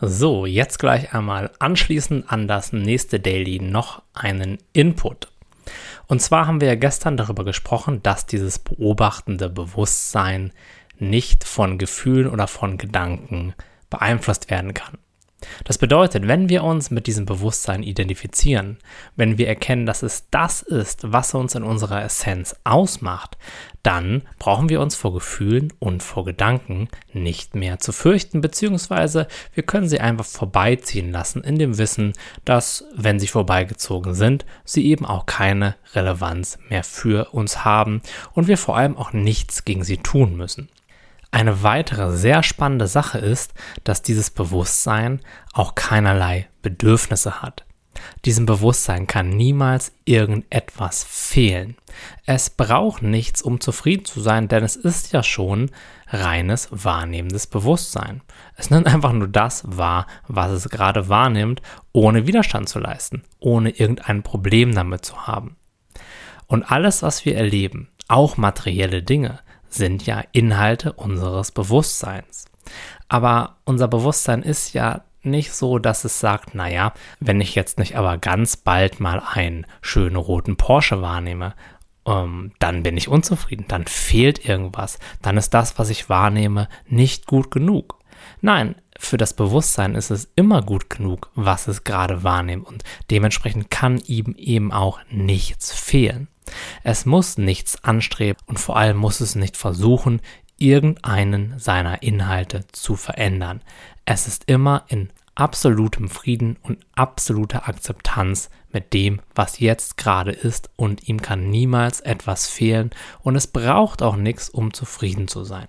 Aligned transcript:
So, 0.00 0.46
jetzt 0.46 0.78
gleich 0.78 1.12
einmal 1.12 1.50
anschließend 1.58 2.30
an 2.30 2.46
das 2.46 2.72
nächste 2.72 3.18
Daily 3.18 3.58
noch 3.58 4.02
einen 4.14 4.58
Input. 4.72 5.28
Und 6.06 6.22
zwar 6.22 6.46
haben 6.46 6.60
wir 6.60 6.68
ja 6.68 6.76
gestern 6.76 7.16
darüber 7.16 7.44
gesprochen, 7.44 8.00
dass 8.04 8.24
dieses 8.24 8.60
beobachtende 8.60 9.50
Bewusstsein 9.50 10.52
nicht 10.98 11.42
von 11.42 11.78
Gefühlen 11.78 12.28
oder 12.28 12.46
von 12.46 12.78
Gedanken 12.78 13.54
beeinflusst 13.90 14.50
werden 14.50 14.72
kann. 14.72 14.98
Das 15.64 15.78
bedeutet, 15.78 16.26
wenn 16.26 16.48
wir 16.48 16.64
uns 16.64 16.90
mit 16.90 17.06
diesem 17.06 17.24
Bewusstsein 17.24 17.82
identifizieren, 17.82 18.78
wenn 19.14 19.38
wir 19.38 19.46
erkennen, 19.46 19.86
dass 19.86 20.02
es 20.02 20.28
das 20.30 20.62
ist, 20.62 21.12
was 21.12 21.34
uns 21.34 21.54
in 21.54 21.62
unserer 21.62 22.02
Essenz 22.02 22.56
ausmacht, 22.64 23.38
dann 23.84 24.22
brauchen 24.38 24.68
wir 24.68 24.80
uns 24.80 24.96
vor 24.96 25.14
Gefühlen 25.14 25.72
und 25.78 26.02
vor 26.02 26.24
Gedanken 26.24 26.88
nicht 27.12 27.54
mehr 27.54 27.78
zu 27.78 27.92
fürchten, 27.92 28.40
beziehungsweise 28.40 29.28
wir 29.54 29.62
können 29.62 29.88
sie 29.88 30.00
einfach 30.00 30.24
vorbeiziehen 30.24 31.12
lassen 31.12 31.44
in 31.44 31.58
dem 31.58 31.78
Wissen, 31.78 32.14
dass, 32.44 32.84
wenn 32.94 33.20
sie 33.20 33.28
vorbeigezogen 33.28 34.14
sind, 34.14 34.44
sie 34.64 34.86
eben 34.86 35.06
auch 35.06 35.26
keine 35.26 35.76
Relevanz 35.94 36.58
mehr 36.68 36.82
für 36.82 37.32
uns 37.32 37.64
haben 37.64 38.02
und 38.32 38.48
wir 38.48 38.58
vor 38.58 38.76
allem 38.76 38.96
auch 38.96 39.12
nichts 39.12 39.64
gegen 39.64 39.84
sie 39.84 39.98
tun 39.98 40.36
müssen. 40.36 40.68
Eine 41.30 41.62
weitere 41.62 42.16
sehr 42.16 42.42
spannende 42.42 42.86
Sache 42.86 43.18
ist, 43.18 43.52
dass 43.84 44.02
dieses 44.02 44.30
Bewusstsein 44.30 45.20
auch 45.52 45.74
keinerlei 45.74 46.48
Bedürfnisse 46.62 47.42
hat. 47.42 47.64
Diesem 48.24 48.46
Bewusstsein 48.46 49.06
kann 49.06 49.30
niemals 49.30 49.92
irgendetwas 50.04 51.04
fehlen. 51.04 51.76
Es 52.26 52.50
braucht 52.50 53.02
nichts, 53.02 53.42
um 53.42 53.60
zufrieden 53.60 54.04
zu 54.04 54.20
sein, 54.20 54.48
denn 54.48 54.64
es 54.64 54.76
ist 54.76 55.12
ja 55.12 55.22
schon 55.22 55.70
reines 56.08 56.68
wahrnehmendes 56.70 57.46
Bewusstsein. 57.46 58.22
Es 58.56 58.70
nimmt 58.70 58.86
einfach 58.86 59.12
nur 59.12 59.28
das 59.28 59.64
wahr, 59.66 60.06
was 60.26 60.52
es 60.52 60.68
gerade 60.68 61.08
wahrnimmt, 61.08 61.60
ohne 61.92 62.26
Widerstand 62.26 62.68
zu 62.68 62.78
leisten, 62.78 63.22
ohne 63.40 63.70
irgendein 63.70 64.22
Problem 64.22 64.74
damit 64.74 65.04
zu 65.04 65.26
haben. 65.26 65.56
Und 66.46 66.70
alles, 66.70 67.02
was 67.02 67.24
wir 67.24 67.36
erleben, 67.36 67.88
auch 68.06 68.36
materielle 68.36 69.02
Dinge, 69.02 69.40
sind 69.68 70.06
ja 70.06 70.22
Inhalte 70.32 70.92
unseres 70.92 71.52
Bewusstseins. 71.52 72.46
Aber 73.08 73.56
unser 73.64 73.88
Bewusstsein 73.88 74.42
ist 74.42 74.74
ja 74.74 75.02
nicht 75.22 75.52
so, 75.52 75.78
dass 75.78 76.04
es 76.04 76.20
sagt, 76.20 76.54
naja, 76.54 76.92
wenn 77.20 77.40
ich 77.40 77.54
jetzt 77.54 77.78
nicht 77.78 77.96
aber 77.96 78.18
ganz 78.18 78.56
bald 78.56 79.00
mal 79.00 79.22
einen 79.32 79.66
schönen 79.80 80.16
roten 80.16 80.56
Porsche 80.56 81.02
wahrnehme, 81.02 81.54
ähm, 82.06 82.52
dann 82.58 82.82
bin 82.82 82.96
ich 82.96 83.08
unzufrieden, 83.08 83.66
dann 83.68 83.86
fehlt 83.86 84.44
irgendwas, 84.44 84.98
dann 85.22 85.36
ist 85.36 85.54
das, 85.54 85.78
was 85.78 85.90
ich 85.90 86.08
wahrnehme, 86.08 86.68
nicht 86.86 87.26
gut 87.26 87.50
genug. 87.50 87.98
Nein, 88.40 88.76
für 88.98 89.16
das 89.16 89.34
Bewusstsein 89.34 89.94
ist 89.94 90.10
es 90.10 90.30
immer 90.34 90.62
gut 90.62 90.90
genug, 90.90 91.30
was 91.34 91.68
es 91.68 91.84
gerade 91.84 92.24
wahrnimmt 92.24 92.66
und 92.66 92.84
dementsprechend 93.10 93.70
kann 93.70 93.98
ihm 94.06 94.34
eben 94.36 94.72
auch 94.72 94.98
nichts 95.10 95.72
fehlen. 95.72 96.28
Es 96.82 97.06
muss 97.06 97.38
nichts 97.38 97.82
anstreben 97.84 98.40
und 98.46 98.58
vor 98.58 98.76
allem 98.76 98.96
muss 98.96 99.20
es 99.20 99.34
nicht 99.34 99.56
versuchen, 99.56 100.20
irgendeinen 100.58 101.58
seiner 101.58 102.02
Inhalte 102.02 102.64
zu 102.72 102.96
verändern. 102.96 103.62
Es 104.04 104.26
ist 104.26 104.44
immer 104.46 104.84
in 104.88 105.10
absolutem 105.34 106.08
Frieden 106.08 106.56
und 106.62 106.78
absoluter 106.94 107.68
Akzeptanz 107.68 108.50
mit 108.72 108.92
dem, 108.92 109.20
was 109.34 109.60
jetzt 109.60 109.96
gerade 109.96 110.32
ist 110.32 110.68
und 110.76 111.08
ihm 111.08 111.22
kann 111.22 111.48
niemals 111.48 112.00
etwas 112.00 112.48
fehlen 112.48 112.90
und 113.20 113.36
es 113.36 113.46
braucht 113.46 114.02
auch 114.02 114.16
nichts, 114.16 114.50
um 114.50 114.72
zufrieden 114.72 115.28
zu 115.28 115.44
sein. 115.44 115.68